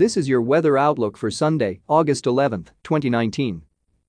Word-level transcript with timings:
This 0.00 0.16
is 0.16 0.30
your 0.30 0.40
weather 0.40 0.78
outlook 0.78 1.18
for 1.18 1.30
Sunday, 1.30 1.82
August 1.86 2.26
11, 2.26 2.70
2019. 2.84 3.60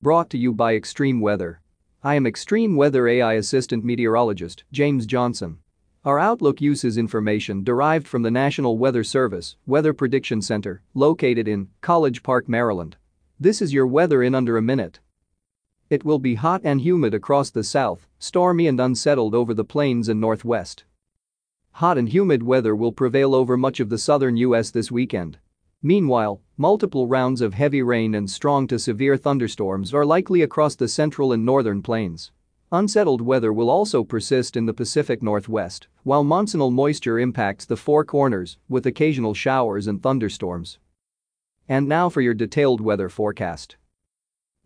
Brought 0.01 0.29
to 0.29 0.37
you 0.37 0.53
by 0.53 0.73
Extreme 0.73 1.19
Weather. 1.19 1.59
I 2.01 2.15
am 2.15 2.25
Extreme 2.25 2.77
Weather 2.77 3.09
AI 3.09 3.33
Assistant 3.33 3.83
Meteorologist 3.83 4.63
James 4.71 5.05
Johnson. 5.05 5.57
Our 6.05 6.17
outlook 6.17 6.61
uses 6.61 6.97
information 6.97 7.65
derived 7.65 8.07
from 8.07 8.21
the 8.21 8.31
National 8.31 8.77
Weather 8.77 9.03
Service 9.03 9.57
Weather 9.65 9.91
Prediction 9.91 10.41
Center, 10.41 10.81
located 10.93 11.49
in 11.49 11.67
College 11.81 12.23
Park, 12.23 12.47
Maryland. 12.47 12.95
This 13.37 13.61
is 13.61 13.73
your 13.73 13.85
weather 13.85 14.23
in 14.23 14.33
under 14.33 14.55
a 14.55 14.61
minute. 14.61 15.01
It 15.89 16.05
will 16.05 16.19
be 16.19 16.35
hot 16.35 16.61
and 16.63 16.79
humid 16.79 17.13
across 17.13 17.49
the 17.49 17.65
south, 17.65 18.07
stormy 18.17 18.65
and 18.65 18.79
unsettled 18.79 19.35
over 19.35 19.53
the 19.53 19.65
plains 19.65 20.07
and 20.07 20.21
northwest. 20.21 20.85
Hot 21.73 21.97
and 21.97 22.07
humid 22.07 22.43
weather 22.43 22.73
will 22.73 22.93
prevail 22.93 23.35
over 23.35 23.57
much 23.57 23.81
of 23.81 23.89
the 23.89 23.97
southern 23.97 24.37
U.S. 24.37 24.71
this 24.71 24.89
weekend. 24.89 25.37
Meanwhile, 25.83 26.41
multiple 26.57 27.07
rounds 27.07 27.41
of 27.41 27.55
heavy 27.55 27.81
rain 27.81 28.13
and 28.13 28.29
strong 28.29 28.67
to 28.67 28.77
severe 28.77 29.17
thunderstorms 29.17 29.95
are 29.95 30.05
likely 30.05 30.43
across 30.43 30.75
the 30.75 30.87
central 30.87 31.33
and 31.33 31.43
northern 31.43 31.81
plains. 31.81 32.31
Unsettled 32.71 33.19
weather 33.19 33.51
will 33.51 33.69
also 33.69 34.03
persist 34.03 34.55
in 34.55 34.67
the 34.67 34.73
Pacific 34.73 35.23
Northwest, 35.23 35.87
while 36.03 36.23
monsoonal 36.23 36.71
moisture 36.71 37.17
impacts 37.17 37.65
the 37.65 37.75
Four 37.75 38.05
Corners 38.05 38.59
with 38.69 38.85
occasional 38.85 39.33
showers 39.33 39.87
and 39.87 40.03
thunderstorms. 40.03 40.77
And 41.67 41.87
now 41.87 42.09
for 42.09 42.21
your 42.21 42.35
detailed 42.35 42.79
weather 42.79 43.09
forecast. 43.09 43.75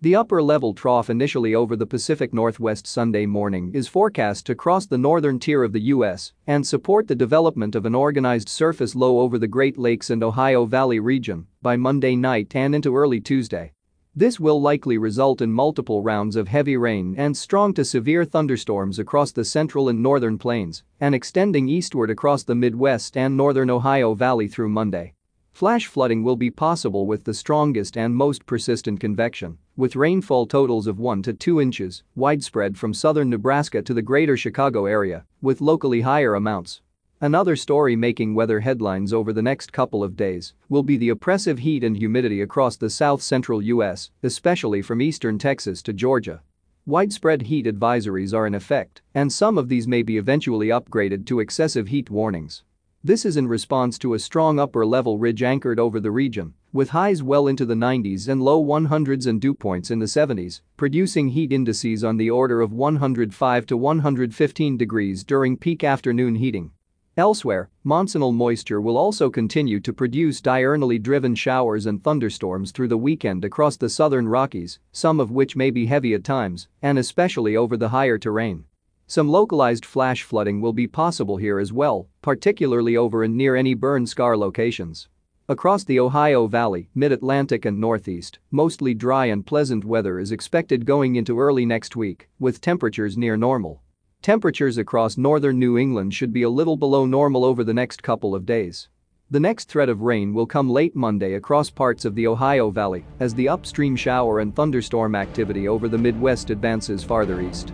The 0.05 0.15
upper 0.15 0.43
level 0.43 0.75
trough 0.75 1.09
initially 1.09 1.55
over 1.55 1.75
the 1.75 1.87
Pacific 1.87 2.31
Northwest 2.31 2.85
Sunday 2.85 3.25
morning 3.25 3.71
is 3.73 3.87
forecast 3.87 4.45
to 4.45 4.53
cross 4.53 4.85
the 4.85 4.99
northern 4.99 5.39
tier 5.39 5.63
of 5.63 5.73
the 5.73 5.87
U.S. 5.95 6.31
and 6.45 6.67
support 6.67 7.07
the 7.07 7.15
development 7.15 7.73
of 7.73 7.87
an 7.87 7.95
organized 7.95 8.47
surface 8.47 8.93
low 8.93 9.21
over 9.21 9.39
the 9.39 9.47
Great 9.47 9.79
Lakes 9.79 10.11
and 10.11 10.23
Ohio 10.23 10.65
Valley 10.65 10.99
region 10.99 11.47
by 11.63 11.75
Monday 11.75 12.15
night 12.15 12.55
and 12.55 12.75
into 12.75 12.95
early 12.95 13.19
Tuesday. 13.19 13.71
This 14.15 14.39
will 14.39 14.61
likely 14.61 14.99
result 14.99 15.41
in 15.41 15.51
multiple 15.51 16.03
rounds 16.03 16.35
of 16.35 16.49
heavy 16.49 16.77
rain 16.77 17.15
and 17.17 17.35
strong 17.35 17.73
to 17.73 17.83
severe 17.83 18.25
thunderstorms 18.25 18.99
across 18.99 19.31
the 19.31 19.43
central 19.43 19.89
and 19.89 20.03
northern 20.03 20.37
plains 20.37 20.83
and 20.99 21.15
extending 21.15 21.67
eastward 21.67 22.11
across 22.11 22.43
the 22.43 22.53
Midwest 22.53 23.17
and 23.17 23.35
northern 23.35 23.71
Ohio 23.71 24.13
Valley 24.13 24.47
through 24.47 24.69
Monday. 24.69 25.15
Flash 25.51 25.87
flooding 25.87 26.21
will 26.21 26.35
be 26.35 26.51
possible 26.51 27.07
with 27.07 27.23
the 27.23 27.33
strongest 27.33 27.97
and 27.97 28.15
most 28.15 28.45
persistent 28.45 28.99
convection, 28.99 29.57
with 29.77 29.95
rainfall 29.95 30.45
totals 30.45 30.87
of 30.87 30.99
1 30.99 31.21
to 31.23 31.33
2 31.33 31.59
inches, 31.59 32.03
widespread 32.15 32.77
from 32.77 32.93
southern 32.93 33.29
Nebraska 33.29 33.81
to 33.81 33.93
the 33.93 34.01
greater 34.01 34.37
Chicago 34.37 34.85
area, 34.85 35.25
with 35.41 35.59
locally 35.59 36.01
higher 36.01 36.35
amounts. 36.35 36.81
Another 37.19 37.55
story 37.55 37.95
making 37.95 38.35
weather 38.35 38.59
headlines 38.59 39.11
over 39.11 39.33
the 39.33 39.41
next 39.41 39.73
couple 39.73 40.03
of 40.03 40.15
days 40.15 40.53
will 40.69 40.83
be 40.83 40.95
the 40.95 41.09
oppressive 41.09 41.59
heat 41.59 41.83
and 41.83 41.97
humidity 41.97 42.41
across 42.41 42.77
the 42.77 42.89
south 42.89 43.21
central 43.21 43.61
U.S., 43.61 44.11
especially 44.23 44.81
from 44.81 45.01
eastern 45.01 45.37
Texas 45.37 45.81
to 45.81 45.93
Georgia. 45.93 46.41
Widespread 46.85 47.41
heat 47.41 47.65
advisories 47.65 48.33
are 48.33 48.45
in 48.45 48.53
effect, 48.53 49.01
and 49.13 49.33
some 49.33 49.57
of 49.57 49.69
these 49.69 49.87
may 49.87 50.03
be 50.03 50.17
eventually 50.17 50.67
upgraded 50.67 51.25
to 51.25 51.39
excessive 51.39 51.87
heat 51.87 52.09
warnings. 52.09 52.63
This 53.03 53.25
is 53.25 53.37
in 53.37 53.47
response 53.47 53.97
to 53.99 54.13
a 54.13 54.19
strong 54.19 54.59
upper-level 54.59 55.17
ridge 55.17 55.43
anchored 55.43 55.79
over 55.79 55.99
the 55.99 56.11
region, 56.11 56.53
with 56.75 56.89
highs 56.89 57.23
well 57.23 57.47
into 57.47 57.65
the 57.65 57.73
90s 57.73 58.27
and 58.27 58.41
low 58.41 58.61
100s 58.61 59.27
and 59.27 59.39
dew 59.39 59.53
points 59.53 59.91
in 59.91 59.99
the 59.99 60.05
70s, 60.05 60.59
producing 60.75 61.29
heat 61.29 61.53
indices 61.53 62.03
on 62.03 62.17
the 62.17 62.29
order 62.29 62.59
of 62.59 62.73
105 62.73 63.65
to 63.65 63.77
115 63.77 64.75
degrees 64.75 65.23
during 65.23 65.55
peak 65.55 65.85
afternoon 65.85 66.35
heating. 66.35 66.69
Elsewhere, 67.15 67.69
monsoonal 67.85 68.33
moisture 68.33 68.81
will 68.81 68.97
also 68.97 69.29
continue 69.29 69.79
to 69.79 69.93
produce 69.93 70.41
diurnally 70.41 71.01
driven 71.01 71.33
showers 71.33 71.85
and 71.85 72.03
thunderstorms 72.03 72.73
through 72.73 72.89
the 72.89 72.97
weekend 72.97 73.45
across 73.45 73.77
the 73.77 73.87
southern 73.87 74.27
Rockies, 74.27 74.79
some 74.91 75.21
of 75.21 75.31
which 75.31 75.55
may 75.55 75.71
be 75.71 75.85
heavy 75.85 76.13
at 76.13 76.25
times, 76.25 76.67
and 76.81 76.99
especially 76.99 77.55
over 77.55 77.77
the 77.77 77.87
higher 77.87 78.17
terrain. 78.17 78.65
Some 79.07 79.29
localized 79.29 79.85
flash 79.85 80.23
flooding 80.23 80.59
will 80.59 80.73
be 80.73 80.87
possible 80.87 81.37
here 81.37 81.57
as 81.57 81.71
well, 81.71 82.09
particularly 82.21 82.97
over 82.97 83.23
and 83.23 83.37
near 83.37 83.55
any 83.55 83.75
burn 83.75 84.05
scar 84.05 84.35
locations. 84.35 85.07
Across 85.47 85.83
the 85.83 85.99
Ohio 85.99 86.47
Valley, 86.47 86.89
mid-Atlantic 86.95 87.65
and 87.65 87.79
Northeast, 87.79 88.39
mostly 88.49 88.95
dry 88.95 89.27
and 89.27 89.45
pleasant 89.45 89.85
weather 89.85 90.17
is 90.17 90.31
expected 90.31 90.87
going 90.87 91.17
into 91.17 91.39
early 91.39 91.67
next 91.67 91.95
week, 91.95 92.27
with 92.39 92.61
temperatures 92.61 93.15
near 93.15 93.37
normal. 93.37 93.83
Temperatures 94.23 94.79
across 94.79 95.19
northern 95.19 95.59
New 95.59 95.77
England 95.77 96.15
should 96.15 96.33
be 96.33 96.41
a 96.41 96.49
little 96.49 96.77
below 96.77 97.05
normal 97.05 97.45
over 97.45 97.63
the 97.63 97.75
next 97.75 98.01
couple 98.01 98.33
of 98.33 98.47
days. 98.47 98.89
The 99.29 99.39
next 99.39 99.69
threat 99.69 99.87
of 99.87 100.01
rain 100.01 100.33
will 100.33 100.47
come 100.47 100.67
late 100.67 100.95
Monday 100.95 101.35
across 101.35 101.69
parts 101.69 102.05
of 102.05 102.15
the 102.15 102.25
Ohio 102.25 102.71
Valley 102.71 103.05
as 103.19 103.35
the 103.35 103.47
upstream 103.47 103.95
shower 103.95 104.39
and 104.39 104.55
thunderstorm 104.55 105.13
activity 105.13 105.67
over 105.67 105.87
the 105.87 105.97
Midwest 105.99 106.49
advances 106.49 107.03
farther 107.03 107.39
east. 107.39 107.71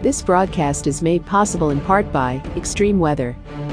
This 0.00 0.22
broadcast 0.22 0.86
is 0.86 1.02
made 1.02 1.26
possible 1.26 1.68
in 1.68 1.82
part 1.82 2.10
by 2.10 2.42
Extreme 2.56 2.98
Weather. 2.98 3.36